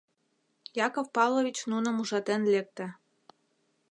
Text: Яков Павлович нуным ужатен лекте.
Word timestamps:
Яков 0.87 1.07
Павлович 1.17 1.57
нуным 1.71 1.95
ужатен 2.01 2.41
лекте. 2.53 2.85